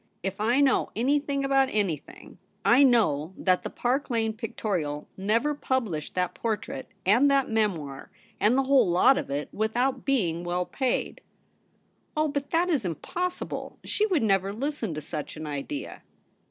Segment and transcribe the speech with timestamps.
[0.23, 5.53] If I know anything about anything, I know that the Park Lane Pictorial never 144
[5.53, 5.67] THE REBEL ROSE.
[5.67, 8.09] published that portrait and that memoir,
[8.39, 11.21] and the whole lot of it, without being well paid.'
[11.71, 13.77] * Oh, but that is impossible.
[13.83, 16.01] She would never listen to such an idea.'